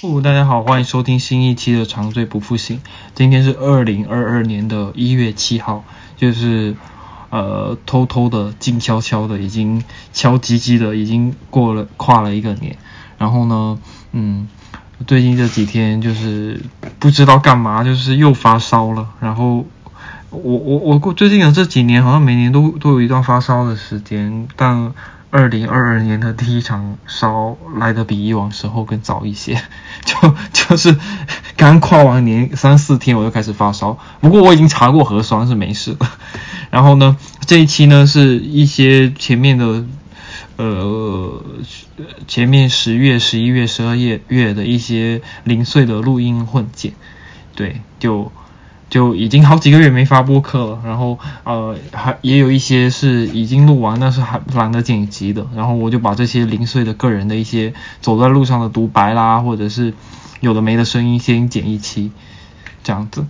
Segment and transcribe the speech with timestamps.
[0.00, 2.80] 哦，大家好，欢迎收听新一期的长醉不复醒。
[3.16, 5.82] 今天是二零二二年的一月七号，
[6.16, 6.76] 就是
[7.30, 9.82] 呃偷偷的、静悄悄的，已经
[10.12, 12.76] 悄唧唧的，已经过了跨了一个年。
[13.18, 13.76] 然后呢，
[14.12, 14.48] 嗯，
[15.04, 16.62] 最近这几天就是
[17.00, 19.08] 不知道干嘛，就是又发烧了。
[19.18, 19.66] 然后
[20.30, 24.92] 我我我过最近的这几年，好像每年都都有一段发烧的时间，但。
[25.30, 29.60] 二零二二年的第一场烧来的比以往时候更早一些，
[30.04, 30.96] 就就是
[31.56, 36.06] 刚跨完年三四天我就开始发烧，不过我已经查过核酸是没事的。
[36.70, 39.84] 然后呢，这一期呢是一些前面的
[40.56, 41.42] 呃
[42.26, 46.92] 前面十月、十一月、十二月月的一些零碎的录音混剪，
[47.54, 48.32] 对，就。
[48.90, 59.92] 就已经好几个月没发播客了，然后呃还也有一些是已经录完，但是还懒得剪辑的，然后我就把这些零碎的个人的一些走在路上的独白啦，或者是
[60.40, 62.12] 有的没的声音先剪一期，
[62.82, 63.26] 这样子，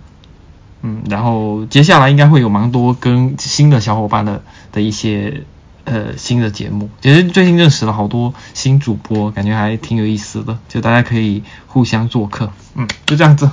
[0.81, 5.43] 嗯，然后接下来应该会有蛮多跟新的小伙伴的的一些
[5.83, 13.49] 呃新的节目，其实最近认识了好多新主播，感觉还挺有意思的，就大家可以互相做客，嗯，就这样子。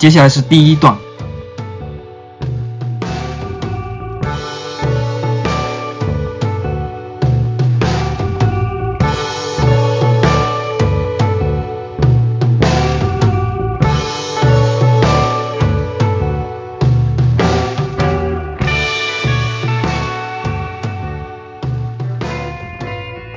[0.00, 0.96] 接下来是第一段。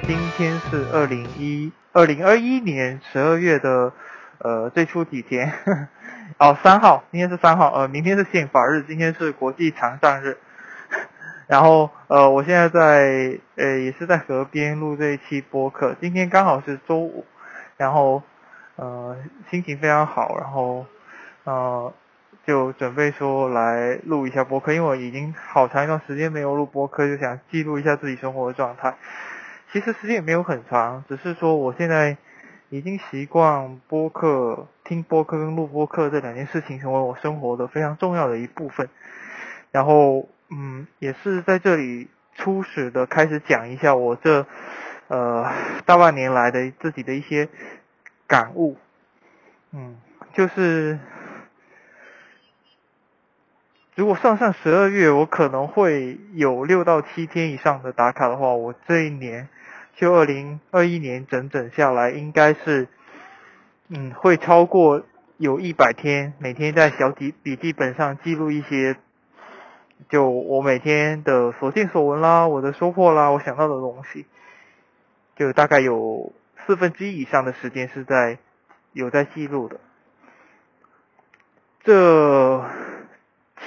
[0.07, 3.91] 今天是二零一二零二一年十二月的
[4.37, 5.51] 呃最初几天。
[6.43, 10.37] 哦，三号，今天是三号，呃，明天是宪法日，今天是国际残障日。
[11.47, 15.95] 然后，呃，我现在在，呃，也是在河边录这一期播客。
[16.01, 17.25] 今天刚好是周五，
[17.77, 18.21] 然后，
[18.75, 19.15] 呃，
[19.49, 20.85] 心情非常好，然后，
[21.45, 21.93] 呃，
[22.45, 28.93] 就准备说来录一下播客，因为我已经好长一段时间没有录播客，就想记录一下自己生活的状态。
[29.71, 32.17] 其实时间也没有很长，只是说我现在。
[32.73, 38.89] 已经习惯播客、听播客跟录播客这两件事情成为我生活的非常重要的一部分。
[39.69, 44.47] 然后，嗯，也是在这里初始的开始讲一下我这
[45.07, 45.51] 呃
[45.85, 47.47] 大半年来的自己的一些
[48.25, 48.75] 感悟。
[49.71, 49.97] 嗯，
[50.33, 50.97] 就是
[53.93, 59.47] 如果上上十二月我可能会有六到七天以上的打卡的话，我这一年。
[60.03, 62.89] 就二零二一年整整下来，应该是，
[63.87, 65.01] 嗯，会超过
[65.37, 68.97] 有一百天，每天在小笔笔记本上记录一些，
[70.09, 74.25] 就我每天的所见所闻啦，我的收获啦，我想到的东西，
[75.37, 76.33] 就大概有
[76.67, 78.39] 四分之一以上的时间是在
[78.91, 79.79] 有在记录的。
[81.85, 82.61] 这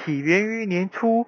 [0.05, 1.25] 起源于年初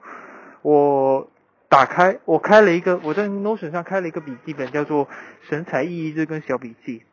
[0.61, 1.27] 我。
[1.69, 5.07] 打开，我开了一个，我在 Notion 上开了一个笔记本，叫做
[5.47, 7.03] “神采奕奕日更小笔记”。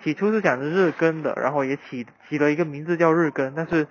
[0.00, 3.56] 起初是讲的日更的，然后也起起了一个名字叫日更。
[3.56, 3.88] 但是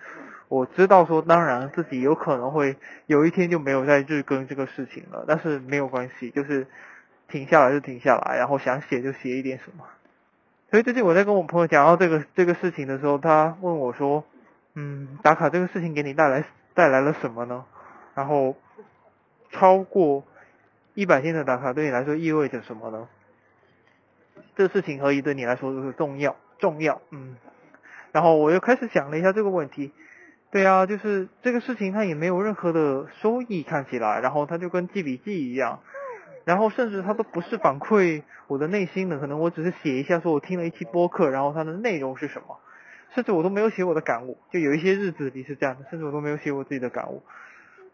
[0.48, 6.66] 我知道说，当然自己有可能会有一天就没有在日更这个事情了，但是没有关系，就是
[7.28, 9.84] 停下来就停下来，然后想写就写一点什么。
[10.72, 14.24] 所以最近我在跟我朋友讲到这个这个事情的时候，他问我说
[14.74, 17.66] ：“嗯，打卡这个事情给你带来带来了什么呢？”
[18.16, 18.56] 然后。
[19.52, 20.24] 超过
[20.94, 23.08] 一百天的打卡对你来说意味着什么呢？
[24.56, 26.36] 这事情何以对你来说就是重要？
[26.60, 27.38] 重要，嗯。
[28.12, 29.92] 然后我又开始想了一下这个问题。
[30.50, 35.82] 对啊，就是这个事情它也没有任何的收益看起来，然后它就跟记笔记一样，
[36.46, 42.58] 然后甚至它都不是反馈我的内心的，可能我只是写一下说我听了一期播客，然后它的内容是什么，
[43.14, 47.22] 甚至我都没有写我的感悟，就有一些日子里是这样的，甚至我都没有写我自己的感悟。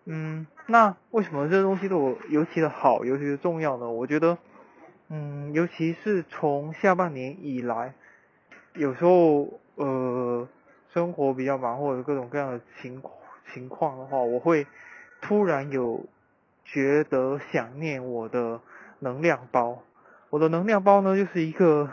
[0.05, 3.89] 嗯，那为什么这东西对我尤其的好，尤其是重要呢？
[3.89, 4.37] 我觉得，
[5.07, 7.93] 嗯，尤其是从下半年以来，
[8.73, 10.47] 有时候呃，
[10.93, 13.01] 生活比较忙或者各种各样的情
[13.53, 14.67] 情况的话，我会
[15.21, 16.05] 突然有
[16.65, 18.59] 觉得想念我的
[18.99, 19.83] 能量包。
[20.29, 21.89] 我的能量包呢，就是一个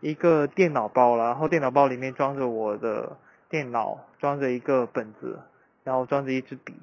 [0.00, 3.16] 一个电脑包了，然后电脑包里面装着我的
[3.48, 5.38] 电脑，装着一个本子，
[5.84, 6.74] 然后装着一支笔。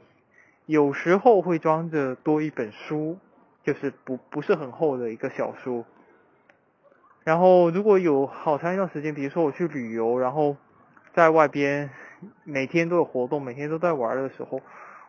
[0.72, 3.18] 有时候会装着多一本书，
[3.62, 5.84] 就是不不是很厚的一个小书。
[7.26, 10.56] 然后如果有好长一段时间，比如说我去旅游，然后
[11.14, 11.90] 在外边
[12.46, 14.62] 每天都有活动，每天都在玩的时候，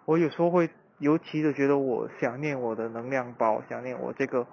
[0.05, 0.69] 我有时候会
[0.99, 4.45] 尤其的觉得我想念我的能量包，想念我这个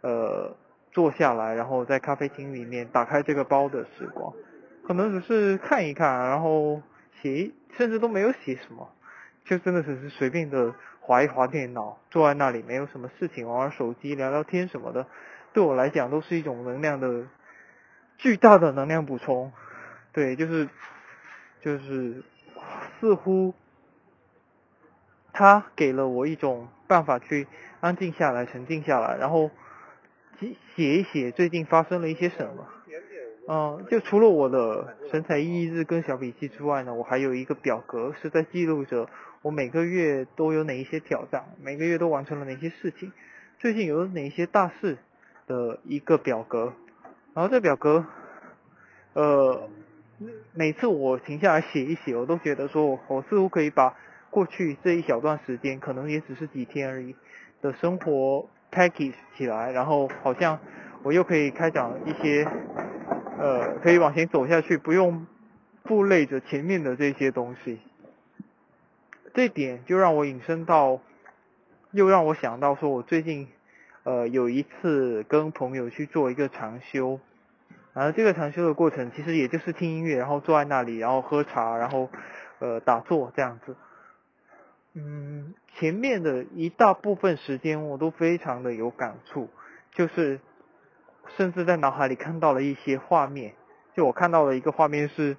[0.00, 0.56] 呃
[0.90, 4.34] 坐下来，然后在咖啡厅里面打开这个包的时光，
[4.84, 6.82] 可能只是看一看，然后
[7.22, 8.90] 写，甚至都没有写什么，
[9.48, 15.06] 就真的只是随便的划一划电脑，坐在那里没有什么事情，玩玩手机，聊聊天什么的，
[15.52, 17.24] 对我来讲都是一种能量的
[18.18, 19.52] 巨大的能量补充。
[20.12, 20.68] 对，就是
[21.60, 22.22] 就是
[23.00, 23.54] 似乎
[25.32, 27.46] 他给了我一种办法去
[27.80, 29.50] 安静下来、沉静下来，然后。
[30.76, 32.68] 写一写最近发生了一些什么，
[33.48, 39.08] 嗯，就除了我的神采奕奕日跟小笔记之外呢，我还有一个表格是在记录着
[39.42, 43.12] 我每个月都有哪一些挑战，每个月都完成了哪些事情，
[43.58, 44.98] 最近有哪些大事
[45.46, 46.72] 的一个表格，
[47.34, 48.04] 然后这表格，
[49.14, 49.68] 呃，
[50.54, 53.96] 每次我停下来写一写，我都觉得说我似乎可以把
[54.30, 57.14] 过去这一小段时间，可能也只是几天而已
[57.60, 58.48] 的生活。
[58.70, 60.58] package 起来，然后好像
[61.02, 62.46] 我又可以开展一些，
[63.38, 65.26] 呃，可以往前走下去，不用
[65.84, 67.78] 负累着前面的这些东西。
[69.38, 70.98] 这点就让我引申到，
[71.92, 73.46] 又让我想到说，我最近
[74.02, 77.20] 呃有一次跟朋友去做一个禅修，
[77.92, 82.10] 然后这个禅修的过程其实也就是听音乐，然后坐在那里，然后喝茶，然后
[82.58, 83.76] 呃打坐这样子。
[84.94, 89.48] 嗯，前面的一大部分时间我都非常的有感触，
[89.92, 90.40] 就是
[91.36, 93.54] 甚至在脑海里看到了一些画面，
[93.94, 95.36] 就我看到了一个画面是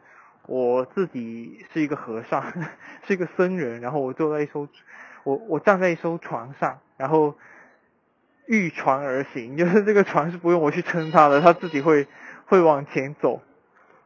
[0.49, 2.43] 我自己是一个和尚，
[3.05, 4.67] 是一个僧人，然后我坐在一艘，
[5.23, 7.35] 我我站在一艘船上，然后
[8.47, 12.07] 御船而行， 就是这个船是不用我去撑它的，它自己会
[12.47, 13.41] 会往前走，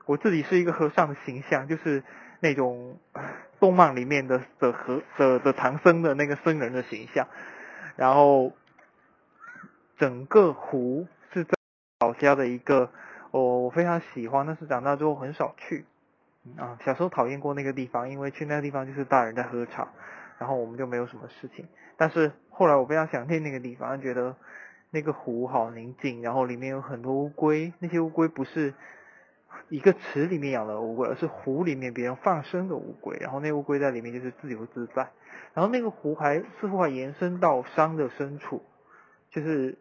[0.05, 2.03] 我自己是一个和尚的形象，就是
[2.41, 2.99] 那种。
[3.59, 7.29] 动漫里面的的和的的唐僧的那个僧人的形象，
[7.95, 8.51] 然后
[9.97, 11.53] 整个湖是在
[12.01, 12.91] 老家的一个，
[13.31, 15.85] 我我非常喜欢，但是长大之后很少去，
[16.57, 19.87] 啊，小时候讨厌过那个地方，因为去那个地方就是大人在喝茶，
[20.37, 21.67] 然后我们就没有什么事情。
[21.97, 24.35] 但是后来我非常想念那个地方，觉得
[24.91, 28.73] 那个湖好宁静，然后里面有很多乌龟，那些乌龟不是。
[29.69, 35.09] 一个池里面养的乌龟，而是湖里面别人放生的乌龟，然后那乌龟在里面就是自由自在，
[35.53, 38.63] 然后那个湖还似乎还延伸到山的深处，
[39.29, 39.77] 就是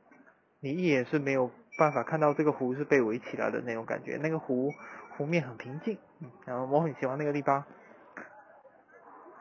[0.60, 4.70] 你一眼是没有办法看到这个湖是被围起来的那种感觉，那个湖
[5.16, 5.96] 湖面很平静，
[6.44, 7.64] 然后我很喜欢那个地方，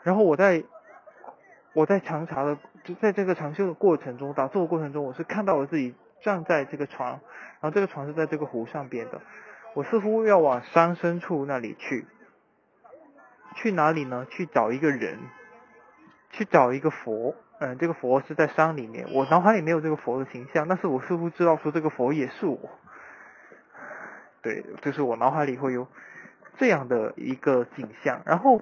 [0.03, 0.63] 然后我在
[1.73, 7.09] 我在长茶的就在这个长修的过程中打坐的过程中，我是看到了自己站在这个床，
[7.59, 9.21] 然后这个床是在这个湖上边的。
[9.73, 12.05] 我似乎要往山深处那里去，
[13.55, 14.27] 去哪里呢？
[14.29, 15.17] 去找一个人，
[16.31, 17.35] 去找一个佛。
[17.59, 19.07] 嗯，这个佛是在山里面。
[19.13, 22.57] 我脑海里没有这个佛的形象，但是我似乎知道说这个佛也是我。
[24.41, 25.87] 对，就是我脑海里会有
[26.57, 28.21] 这样的一个景象。
[28.25, 28.61] 然后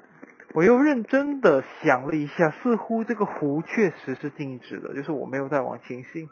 [0.54, 6.30] 我又认真的想了一下，似乎这个湖确实是静止的，就是我没有再往前行。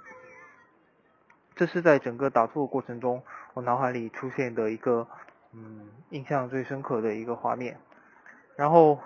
[1.56, 3.24] 这是在整个打坐过程中，
[3.54, 5.08] 我脑海里出现的一个，
[5.54, 7.80] 嗯，印象最深刻的一个画面。
[8.56, 9.00] 然后，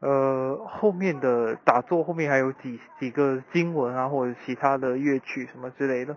[0.00, 6.16] 呃，后面的打坐后面还有几几个经文啊，或者其他的乐曲什么之类的，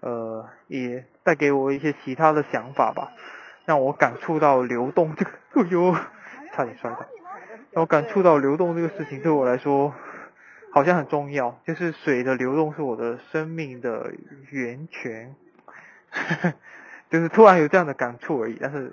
[0.00, 3.12] 呃，也带给我一些其他的想法吧，
[3.64, 5.30] 让我感触到流动这个，
[5.62, 5.94] 哎呦，
[6.52, 7.06] 差点摔倒，
[7.72, 9.92] 让我感触到流动这个事情对我来说。
[10.74, 14.10] 好像很重要，就是水的流动是我的生命的
[14.48, 15.34] 源泉，
[17.10, 18.90] 就是突然有这样的感触而已，但是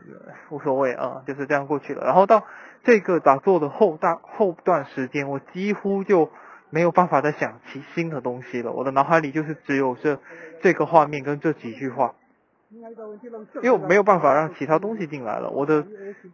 [0.49, 2.03] 无所谓啊，就是这样过去了。
[2.03, 2.43] 然后到
[2.83, 6.29] 这个打坐的后大后段时间，我几乎就
[6.69, 10.19] 没有办法再想起新的东西了，我的脑海里就是只有这
[10.61, 12.13] 这个画面跟这几句话，
[13.61, 15.85] 因为没有办法让其他东西进来了，我的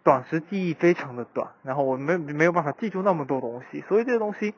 [0.04, 4.54] 短时记忆非常的短，然后我没没有办法记住那么多东西，所以这个东西。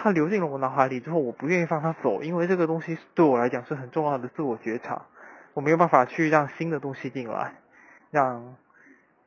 [0.00, 5.06] 它流进了我脑海里之后，我不愿意放它走，因为这个东西对我来讲是很重要的自我觉察。
[5.54, 7.54] 我没有办法去让新的东西进来，
[8.12, 8.54] 让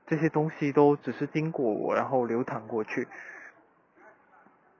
[0.07, 3.09] 这些东西都只是经过我，然后流淌过去。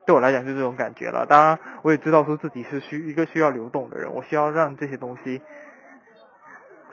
[0.06, 1.26] 对我来讲就这种感觉了。
[1.26, 5.42] 当然，我也知道说自己是需一个需要流动的人，我需要让这些东西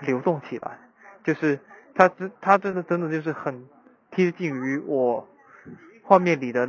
[0.01, 0.79] 流动起来。
[1.25, 1.59] 就是
[1.95, 3.67] 它真，它真的真的就是很
[4.11, 5.29] 贴近于我
[6.03, 6.69] 画面里的。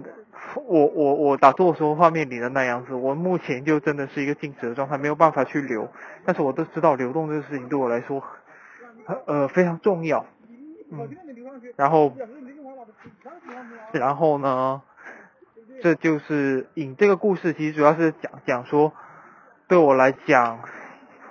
[0.55, 5.89] 我我我打坐的时候画面里的那样子，我目前就真的是一个静止的状态，没有办法去流。
[6.25, 8.23] 但是我都知道流动这个事情对我来说，
[9.25, 10.25] 呃非常重要。
[10.89, 11.09] 嗯，
[11.75, 12.13] 然后，
[13.91, 14.81] 然后呢，
[15.83, 18.93] 这就是引这个故事，其实主要是讲讲说，
[19.67, 20.61] 对我来讲，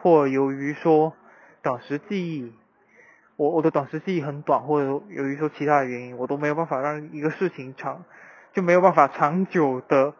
[0.02, 1.14] 或由于说
[1.68, 2.50] 短时记忆，
[3.36, 8.04] 我我的短时记忆很短，或者由于说其他的原因，我都没有办法让一个事情长，
[8.54, 10.14] 就没有办法长久的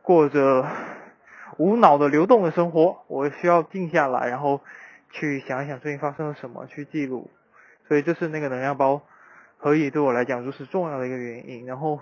[0.00, 0.66] 过着
[1.58, 3.04] 无脑的流动的生活。
[3.08, 4.62] 我需要静下来，然后
[5.10, 7.30] 去想一想最近发生了什么，去记录。
[7.86, 9.02] 所以这是那个能量包
[9.58, 11.66] 可以对我来讲如此重要的一个原因。
[11.66, 12.00] 然后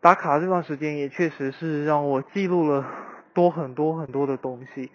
[0.00, 2.86] 打卡这段时间也确实是让我记录了
[3.34, 4.90] 多很多很多的东西。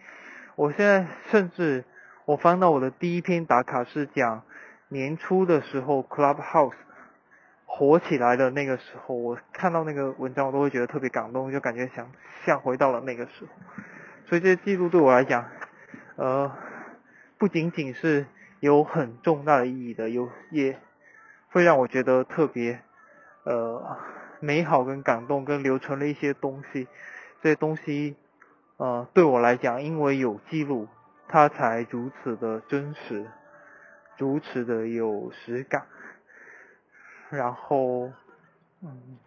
[0.55, 1.85] 我现在甚至
[2.27, 4.43] 我翻到我的第一篇打卡是讲
[4.89, 6.74] 年初的时候 Clubhouse
[7.65, 12.12] 火起来的那个时候，我看到那个文章我都会觉得特别感动，就感觉想
[12.43, 13.48] 像回到了那个时候。
[14.25, 15.50] 所以这些记录对我来讲，
[16.17, 16.51] 呃，
[17.38, 18.25] 不仅仅是
[18.60, 20.77] 有很重大的意义的，有也
[21.51, 22.81] 会让我觉得特别
[23.46, 23.98] 呃
[24.41, 26.89] 美好跟感动，跟留存了一些东西，
[27.41, 28.17] 这些东西。
[28.75, 30.88] 呃，对我来讲，因为有记录，
[31.27, 33.25] 它才如此的真实，
[34.17, 35.86] 如此的有实感。
[37.29, 38.12] 然后，
[38.81, 39.17] 嗯，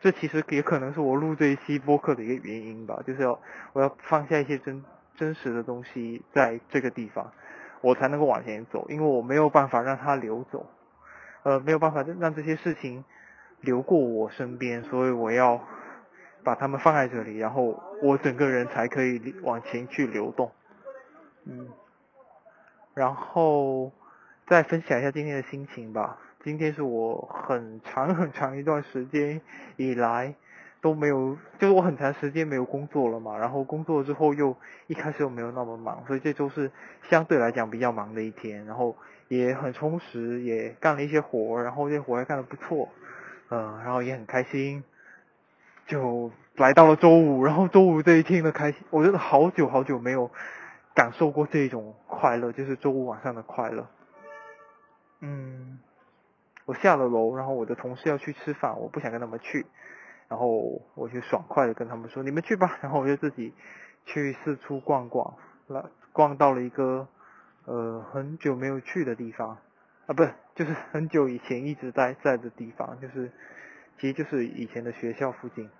[0.00, 3.40] 这其实也可能是我录这一期播客的一个原因吧，就是要
[3.72, 4.84] 我要放下一些真
[5.16, 7.32] 真实的东西在这个地方，
[7.80, 10.66] 我才能够往前走，因为我没有办法让它流走，
[11.42, 13.04] 呃，没有办法让这些事情
[13.60, 15.60] 流过我身边，所以我要。
[16.44, 20.52] 把它们放在这里，然后我整个人才可以往前去流动，
[21.44, 21.68] 嗯，
[22.94, 23.92] 然后
[24.46, 26.18] 再分享一下今天的心情吧。
[26.42, 29.40] 今天是我很长很长一段时间
[29.76, 30.34] 以来
[30.80, 33.38] 都没有，就是我很长时间没有工作了嘛。
[33.38, 34.54] 然后工作之后又
[34.86, 36.70] 一开始又没有那么忙，所以这周是
[37.08, 38.66] 相对来讲比较忙的一天。
[38.66, 38.94] 然后
[39.28, 42.88] 也很充实，也干了一些活，然后这些活还干得不错，
[43.48, 44.84] 嗯，然后也很开心。
[45.86, 50.30] 就来到了周五，然后周五这一天的开心，我真的好久好久没有
[50.94, 53.86] 感受过这种快乐，就是周五晚上的快乐。
[55.20, 55.80] 嗯，
[56.64, 59.66] 我下了楼，然后我的同事要去吃饭，我不想跟他们去，
[60.28, 62.78] 然后我就爽快的跟他们说：“你们去吧。
[62.82, 63.52] ”然后我就自己
[64.04, 65.34] 去四处逛逛，
[65.66, 67.08] 来逛到了一个
[67.64, 69.58] 呃很久没有去的地方，
[70.06, 70.24] 啊，不，
[70.54, 73.30] 就是很久以前一直在在的地方，就是。
[73.96, 75.70] 其实就是以前的学校附近，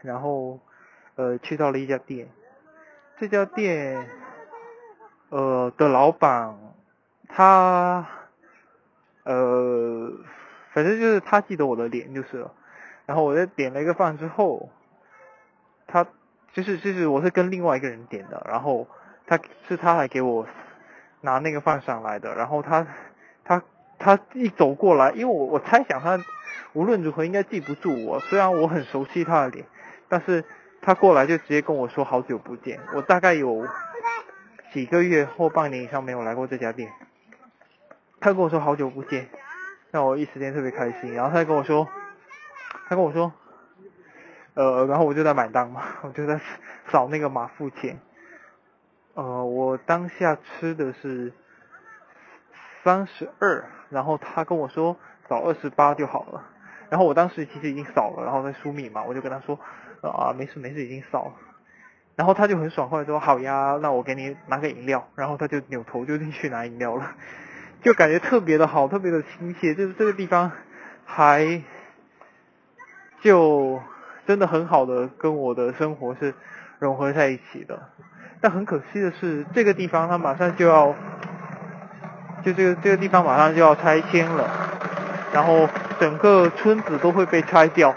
[0.00, 0.58] 然后
[1.16, 2.30] 呃去到了一家店，
[3.18, 4.08] 这家店
[5.30, 6.54] 呃的老板
[7.28, 8.06] 他
[9.24, 10.12] 呃
[10.72, 12.52] 反正就是他记得我的脸就是了，
[13.06, 14.68] 然后我在点了一个饭之后，
[15.86, 16.06] 他
[16.52, 18.86] 就是就是我是跟另外一个人点的，然后
[19.26, 20.46] 他是他来给我
[21.22, 22.86] 拿那个饭上来的，然后他
[23.44, 23.62] 他
[23.98, 26.18] 他一走过来，因为我我猜想他。
[26.72, 29.64] 无论如何应该记不住我，虽然我很熟悉他的脸，
[30.08, 30.44] 但是
[30.86, 32.78] 他过来就直接跟我说好久不见。
[32.94, 33.66] 我大概有
[34.72, 36.92] 几个月或半年以上没有来过这家店，
[38.20, 39.28] 他跟我说好久不见，
[39.90, 41.12] 让我一时间特别开心。
[41.12, 41.88] 然后他跟我说，
[42.88, 43.32] 他跟我说，
[44.54, 46.40] 呃，然后我就在买单嘛，我就在
[46.92, 47.98] 扫那个码付钱。
[49.14, 51.32] 呃，我当下吃的是
[52.84, 54.96] 三十二，然后他跟我说
[55.28, 56.44] 扫二十八就好了。
[56.90, 59.58] 然后我当时其实已经扫了，然后在输密码，我就跟他说，
[60.02, 61.32] 啊，没事没事，已经扫了。
[62.14, 65.06] 然后他就很爽快说，好呀，那我给你拿个饮料。
[65.14, 67.14] 然后他就扭头就进去拿饮料了，
[67.82, 70.50] 就感觉特别的好，特别的亲切，就是这个地方
[71.04, 71.62] 还
[73.20, 73.80] 就
[74.26, 76.34] 真的很好的跟我的生活是
[76.78, 77.90] 融合在一起的。
[78.40, 80.94] 但很可惜的是，这个地方它马上就要，
[82.44, 84.50] 就这个这个地方马上就要拆迁了，
[85.32, 85.68] 然后。
[85.98, 87.94] 整个村子都会被拆掉，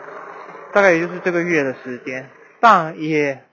[0.72, 3.44] 大概也就是这个月的时间，但也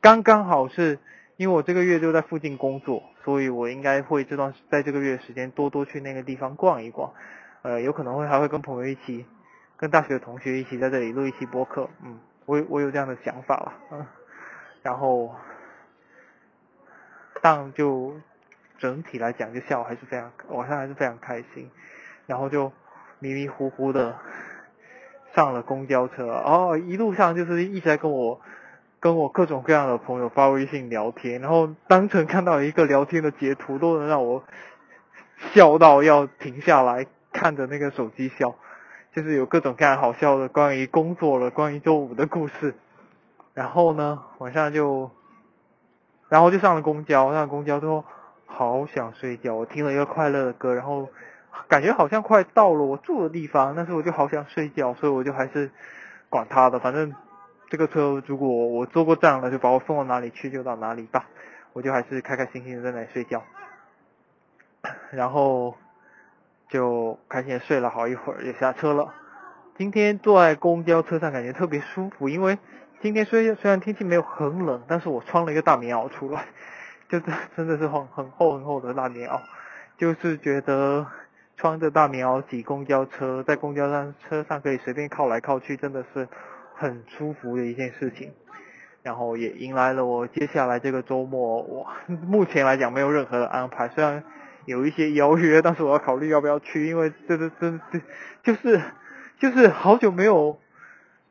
[0.00, 0.98] 刚刚好是
[1.36, 7.12] 因为我这个月就在附近工作，所以我应该会这段在这个月时间多多去那个地方逛一逛，
[7.62, 9.26] 呃，有可能会还会跟朋友一起，
[9.76, 14.06] 跟大学的同学一起在这里录一期播客，嗯，我我有这样的想法了，嗯，
[14.82, 15.34] 然后，
[17.42, 18.14] 但就
[18.78, 21.70] 整体来讲，就下午还是非常晚上还是非常开心，
[22.26, 22.72] 然后就。
[23.20, 24.18] 迷迷糊糊的
[25.34, 28.40] 上了公交车，哦，一路上就是一直在跟我
[29.00, 34.44] 跟我各种各样的朋友发微信聊天，然后单纯看到一个聊天的截图都能让我
[35.52, 38.54] 笑到要停下来看着那个手机笑，
[39.12, 42.74] 就是有各种各样好笑的关于工作了，关于周五的故事。
[43.54, 45.10] 然后呢，晚上就
[46.28, 48.04] 然后就上了公交，上了公交之后
[48.46, 51.08] 好想睡觉，我听了一个快乐的歌，然后。
[51.68, 55.70] 感觉好像快到了我住的地方，但是我就好想睡觉，所以我就还是
[56.28, 57.14] 管他的，反正
[57.68, 61.26] 这个车如果我坐过站了，就把我送到哪里去就到哪里吧。
[61.72, 63.42] 我就还是开开心心的在那里睡觉，
[65.10, 65.74] 然后
[66.68, 69.12] 就开心睡了好一会儿，就下车了。
[69.76, 72.58] 今天坐在公交车上感觉特别舒服，因为
[73.00, 76.44] 今天虽虽然天气没有很冷，但是我穿了一个大棉袄出来，
[77.08, 77.24] 就是
[77.56, 79.40] 真的是很很厚很厚的大棉袄，
[79.98, 81.04] 就是觉得
[81.56, 86.28] 穿着大棉袄挤公交车，在公交上车上可以随便靠来靠去，真的是
[86.74, 88.32] 很舒服的一件事情。
[89.02, 94.24] 然后也迎来了我接下来这个周末，我目前来讲没有任何的安排，虽然
[94.64, 98.00] 有一些邀约，但是我要考虑要不要去，因为这这这这
[98.42, 98.80] 就是
[99.38, 100.58] 就是好久没有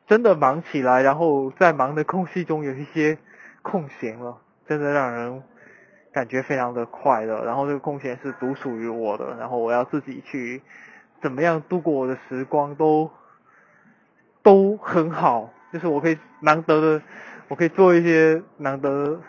[0.06, 3.18] 真的忙起来，然后在忙的空隙中有一些
[3.62, 4.38] 空闲了，
[4.68, 5.42] 真的让人
[6.14, 7.44] 感觉非常的快乐。
[7.44, 10.62] 然后这个空闲是独属于我的，然后我要自己去
[11.20, 13.10] 怎么样度过我的时光都
[14.42, 17.02] 都很好，就是我可以难得的。
[17.46, 19.20] 我可以做一些难得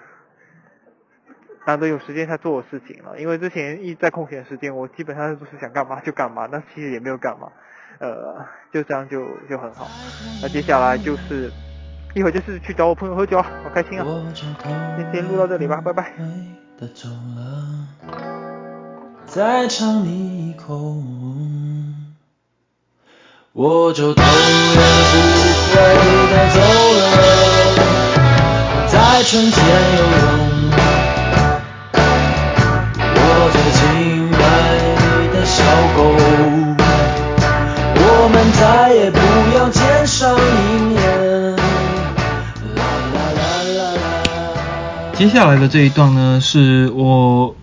[1.66, 7.52] 难得有时间才做的事情了，因为之前一在空闲时间，我基本上就是想干嘛就干嘛，但其实也没有干嘛，
[8.00, 9.86] 呃，就这样就就很好。
[10.42, 11.52] 那接下来就是
[12.14, 14.06] 一会儿就是去找我朋友喝酒，好开心啊！
[14.34, 16.14] 先先录到这里吧，拜拜。
[16.80, 17.88] 的走了。
[19.28, 21.02] 再尝你一口，
[23.54, 24.28] 我就头也
[25.12, 25.16] 不
[25.72, 25.76] 回
[26.32, 26.60] 的走
[27.00, 27.02] 了。
[28.88, 29.58] 在春天
[29.96, 30.45] 游泳，
[45.18, 47.56] 接下来的这一段呢，是我。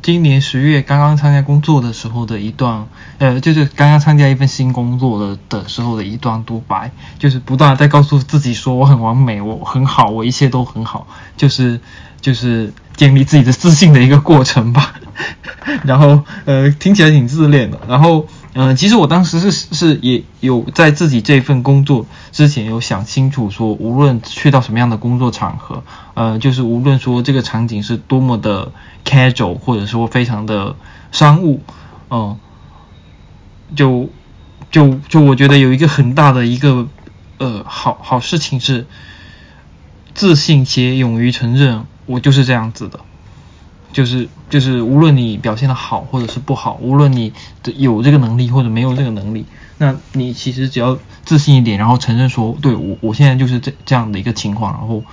[0.00, 6.90] 今年十月刚刚参加工作的时候的一段，呃，就是刚刚参加一份新工作的的时候的一段独白，
[7.20, 11.06] 就是不断在告诉自己说我很完美，我很好，我一切都很好，
[11.36, 11.78] 就是
[12.20, 14.94] 就是建立自己的自信的一个过程吧。
[15.86, 17.78] 然后呃，听起来挺自恋的。
[17.88, 25.82] 然后嗯，其实我当时是是也有在自己这份工作之前有想清楚说，无论去到什么样的工作场合，
[26.14, 28.72] 呃，就是无论说这个场景是多么的。
[29.04, 30.76] casual 或者说非常的
[31.10, 31.60] 商务，
[32.08, 32.38] 嗯，
[33.74, 34.10] 就
[34.70, 36.86] 就就我觉得有一个很大的一个
[37.38, 38.86] 呃好好事情是
[40.14, 43.00] 自信且勇于承认我就是这样子的，
[43.92, 47.32] 就是就是无论你表现的好或者是不好，无论你
[47.76, 49.46] 有这个能力或者没有这个能力，
[49.78, 55.04] 那你其实只要自信一点，然后承认说对我我现在就是这这样的一个情况，然后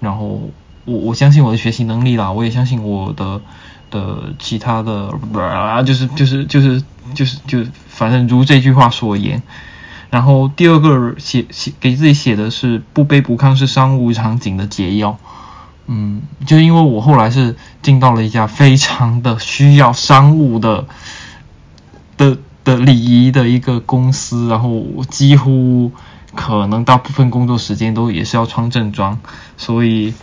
[0.00, 0.50] 然后。
[0.90, 3.42] 我我相信我的学习能力啦，我也相信我的
[3.90, 9.42] 的其他的啊，就是就是就是就是就是反正如这句话所言。
[10.08, 15.18] 然后第二个写写给自己写的是不卑不亢是商务场景的解药。
[15.88, 20.86] 嗯，就因为我后来是进到了一家非常的需要商务的
[22.16, 25.90] 的的礼仪的一个公司，然后我几乎
[26.34, 29.18] 可能大部分工作时间都也是要穿正装，
[29.56, 30.14] 所以。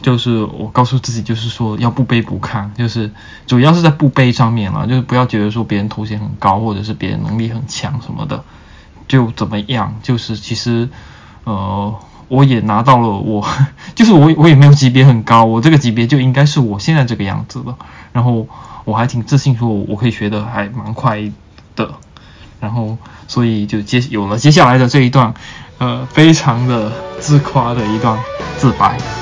[0.00, 3.08] 就是我告诉自己，就是说要不卑不亢，就是
[3.46, 8.42] 主要是在不卑上面了，就是不要觉得说别人头衔很高，或者是别人能力很强什么的，
[9.06, 10.88] 就怎么样，就是其实
[11.44, 11.94] 呃
[12.28, 13.46] 我也拿到了，我
[13.94, 17.74] 就是我我也没有级别很高，我这个级别就应该是我现在这个样子的，
[18.12, 18.46] 然后
[18.84, 21.20] 我还挺自信说我可以学的还蛮快
[21.76, 21.94] 的，
[22.60, 22.96] 然后
[23.28, 25.34] 所以就接有了接下来的这一段
[25.78, 28.18] 呃非常的自夸的一段
[28.56, 29.21] 自白。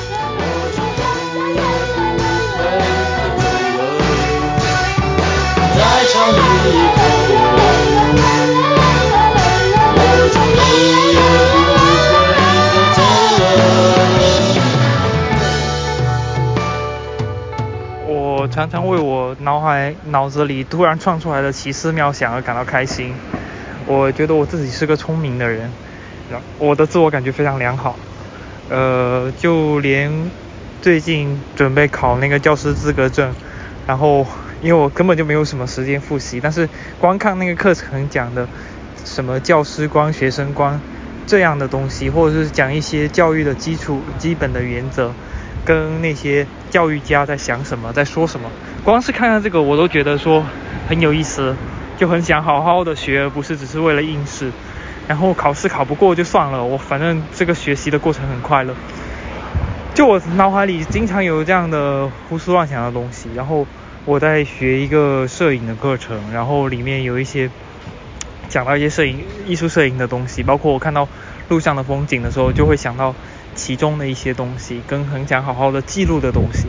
[18.60, 23.14] 常常为我脑海脑子里突然创出来的奇思妙想而感到开心。
[23.86, 25.70] 我觉得我自己是个聪明的人，
[26.58, 27.96] 我的自我感觉非常良好。
[28.68, 30.30] 呃，就连
[30.82, 33.32] 最近准备考那个教师资格证，
[33.86, 34.26] 然后。
[34.62, 36.68] 因为我根本就没有什么时间复习，但是
[36.98, 38.46] 光看那个课程讲的
[39.06, 40.78] 什么教师观、学生观
[41.26, 45.14] 这样的东西，或者是讲一些教育的基础、基本的原则，
[45.64, 48.50] 跟那些教育家在想什么、在说什么，
[48.84, 50.44] 光是看看这个，我都觉得说
[50.88, 51.54] 很有意思，
[51.96, 54.50] 就很想好好的学，而不是只是为了应试，
[55.08, 58.74] 然后考试考不过就算了，我反正这个学习的过程很快乐。
[59.94, 63.66] 就我脑海里经常有这样的胡思乱想的东西，然后。
[64.06, 67.50] 我在学一个摄影的课程，然后里面有一些
[68.48, 71.06] 讲到一些摄影、艺术摄影的东西，包括我看到
[71.50, 73.14] 路上的风景的时候，就会想到
[73.60, 76.68] 其中的一些东西，跟很想好好的记录的东西。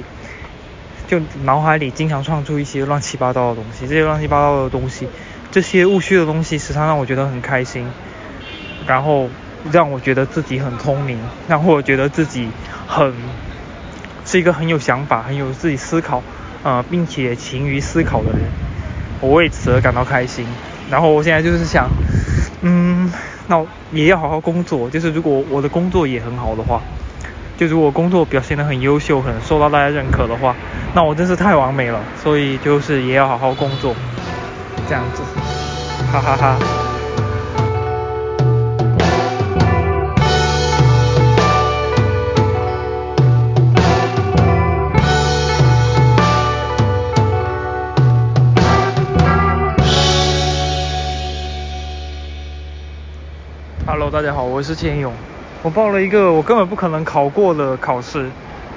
[1.08, 5.08] 就脑海里经常创出一些乱七八糟的东西，这些乱七八糟的东西，
[5.52, 7.88] 这些务虚的东西，时常让我觉得很开心，
[8.86, 9.30] 然后
[9.72, 12.50] 让我觉得自己很聪明，让我觉得自己
[12.88, 13.14] 很
[14.26, 16.22] 是一个很有想法、很有自己思考，
[16.64, 18.42] 呃，并且勤于思考的人，
[19.22, 20.46] 我为此而感到开心。
[20.90, 21.90] 然后我现在就是想，
[22.62, 23.12] 嗯，
[23.52, 23.62] 那
[23.92, 26.82] 也要好好工作，就是如果我的工作也很好的话。
[27.58, 30.56] 就如果工作表现得很优秀，很受到大家认可的话，
[30.96, 32.00] 那我真是太完美了。
[32.24, 33.94] 所以就是也要好好工作，
[34.88, 35.22] 这样子，
[36.12, 36.81] 哈哈哈。
[54.12, 55.14] 大家好，我是钱勇。
[55.64, 58.30] 我报了一个我根本不可能考过的考试，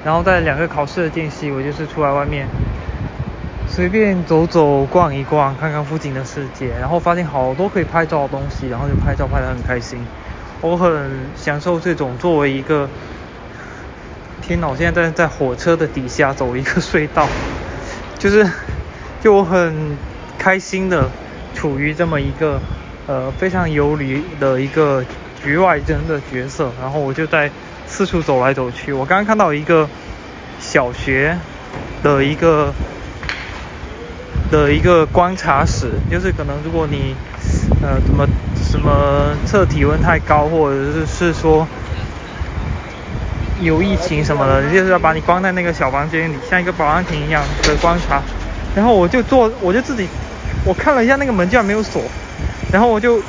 [0.05, 2.47] 然后在两个考试的间隙，我就是出来外面
[3.66, 9.99] 随便走走、逛一逛，看看附近的世界，然后发现好多可以拍照的东西，然后就拍照拍得很开心。
[10.61, 12.88] 我很享受这种作为一个，
[14.40, 14.68] 天哪！
[14.68, 17.27] 我现在在在火车的底下走一个隧道，
[18.20, 18.49] 就是
[19.20, 19.97] 就我很
[20.38, 21.11] 开心的
[21.57, 22.61] 处于这么一个
[23.09, 25.05] 呃非常游离的一个。
[25.44, 27.50] 局外人的角色，然后我就在
[27.87, 28.94] 四处走来走去。
[28.94, 29.87] 我刚刚看到一个
[30.59, 31.37] 小学
[32.02, 32.72] 的一个
[34.50, 37.14] 的一个观察室，就是可能如果你
[37.83, 38.26] 呃怎么
[38.57, 41.68] 什么测体温太高，或者是是说
[43.61, 48.22] 有疫情什么的，就是要把你关在那个小房间里，像一个保安亭一样的观察。
[48.74, 50.09] 然后我就坐，我就自己
[50.64, 52.02] 我看了一下那个门，居然没有锁，
[52.72, 53.20] 然后我就。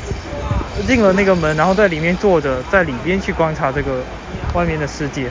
[0.83, 4.01] 进了那个门，然后在里面坐着，在里边去观察这个
[4.53, 5.27] 外面的世界，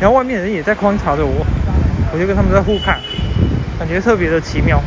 [0.00, 1.44] 然后外面人也在观察着我，
[2.12, 3.00] 我就跟他们在互看，
[3.78, 4.80] 感觉特别的奇妙。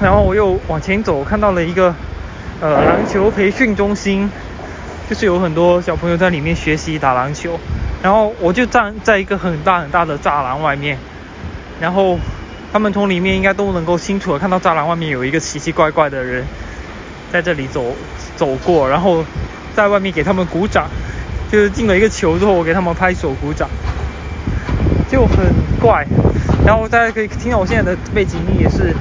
[0.00, 1.94] 然后我又往前走，看到了一个
[2.60, 4.30] 呃篮球培训中心，
[5.10, 7.58] 就是有很多小朋友在里面学习打篮球，
[8.02, 10.96] 然后我就站在一个很大很大的栅栏外面，
[11.80, 12.18] 然后
[12.72, 16.44] 他们从里面应该都能够清楚的看到栅栏外面有一个奇奇怪怪的人。
[17.32, 17.94] 在这里走
[18.36, 19.24] 走过，然后
[19.74, 20.88] 在外面给他们鼓掌，
[21.50, 23.68] 就是进了一个球之后，我给他们拍手鼓掌，
[25.10, 25.36] 就很
[25.80, 26.06] 怪。
[26.66, 28.94] 然后大家可以听到我现在的背景音，也是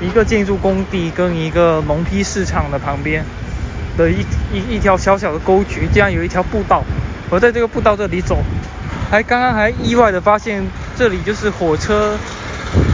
[0.00, 3.24] 一个建筑工地跟一个农批市场的旁边
[3.96, 4.20] 的一
[4.52, 6.82] 一一条小小的沟渠，这样有一条步道。
[7.30, 8.38] 我在这个步道这里走，
[9.10, 10.62] 还刚刚还意外的发现
[10.96, 12.16] 这里就是火车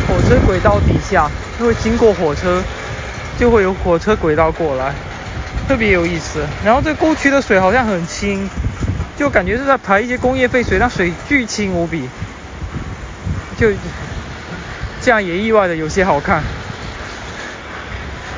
[0.06, 2.62] 火车轨道底下，会经过火车。
[3.40, 4.92] 就会有火车轨道过来，
[5.66, 6.40] 特别有意思。
[6.62, 8.46] 然后这沟渠的水好像很清，
[9.16, 12.06] 就感觉是在排一些工业废水，但水巨清无比，
[13.56, 13.68] 就
[15.00, 16.42] 这样也意外的有些好看，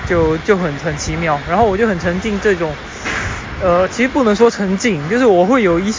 [0.09, 1.37] 就就很很奇妙。
[1.49, 2.73] 然后我就很沉浸这种，
[3.61, 5.93] 呃，其实不能说沉浸，就是我会有一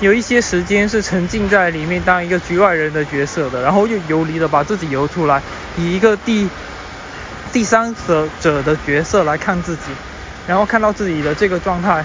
[0.00, 5.42] 有一些时间是沉浸在里面当一个局外人的角色的，然后又游离的把自己游出来，
[5.76, 6.48] 以一个第。
[7.52, 9.82] 第三者者的角色来看自己，
[10.46, 12.02] 然后看到自己的这个状态，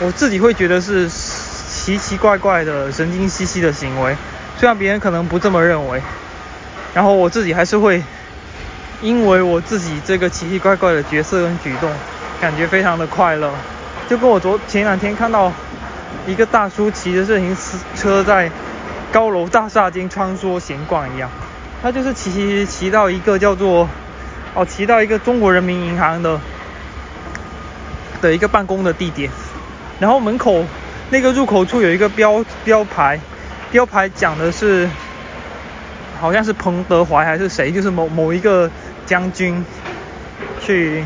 [0.00, 4.14] 我自己会觉得是奇奇怪怪的、神经兮兮的行为，
[4.58, 6.02] 虽然别人可能不这么认为，
[6.92, 8.02] 然后我自己还是会
[9.00, 11.90] 因为我自己这个奇奇怪怪的角色跟举动，
[12.38, 13.50] 感觉非常的快乐，
[14.10, 15.50] 就跟我昨前两天看到
[16.26, 17.56] 一个大叔骑着自行
[17.96, 18.50] 车在
[19.10, 21.30] 高楼大厦间穿梭闲逛一样，
[21.82, 23.88] 他就是骑骑骑到一个叫做。
[24.54, 26.38] 哦，骑到一个中国人民银行的
[28.20, 29.30] 的一个办公的地点，
[29.98, 30.66] 然后门口
[31.08, 33.18] 那个入口处有一个标标牌，
[33.70, 34.86] 标牌讲的是
[36.20, 38.70] 好像是彭德怀还是谁，就是某某一个
[39.06, 39.64] 将军
[40.60, 41.02] 去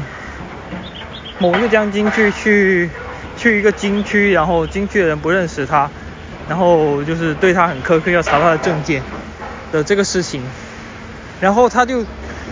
[1.38, 2.90] 某一个将军去去
[3.36, 5.88] 去一个军区，然后军区的人不认识他，
[6.48, 9.00] 然后就是对他很苛刻，要查他的证件
[9.70, 10.42] 的这个事情，
[11.40, 12.04] 然后他就。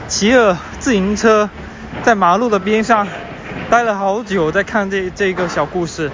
[0.07, 1.49] 骑了自行车
[2.03, 3.09] 在马路的边上
[3.71, 6.11] 待了好久，在看这这个小故事，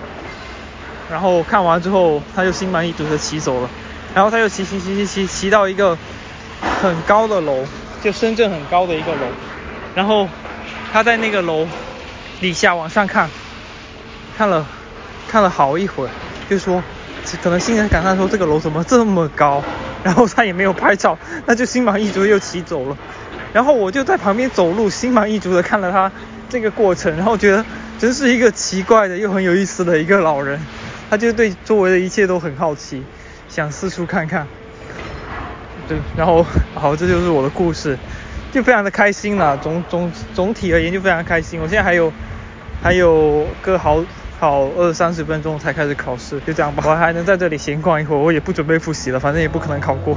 [1.10, 3.68] 然后看完之后他就心满意足的骑走了，
[4.14, 5.98] 然后他又骑骑骑骑骑骑到一个
[6.80, 7.64] 很高的楼，
[8.00, 9.26] 就深圳很高的一个楼，
[9.96, 10.28] 然后
[10.92, 11.66] 他在那个楼
[12.40, 13.28] 底下往上看，
[14.38, 14.64] 看了
[15.28, 16.10] 看了好一会儿，
[16.48, 16.80] 就说
[17.42, 19.64] 可能心里感叹说这个楼怎么这么高，
[20.04, 22.96] 然后他也没有拍照，那就心满意足又骑走了。
[23.52, 26.10] 然后我就在旁边走路，心满意足的看了他
[26.48, 27.64] 这个过程，然后觉得
[27.98, 30.60] 真是一个奇怪的又很有意思的一个老人。
[31.10, 33.02] 他就对周围的一切都很好奇，
[33.48, 34.46] 想四处看看。
[35.88, 37.98] 对，然后好，这就是我的故事，
[38.52, 39.56] 就非常的开心了。
[39.56, 41.60] 总总总体而言就非常开心。
[41.60, 42.12] 我现在还有
[42.80, 44.04] 还有个好
[44.38, 46.84] 好二三十分钟才开始考试，就这样吧。
[46.86, 50.16] 我还能在这里闲逛一会儿，我也不准备复习了，反正也不可能考过。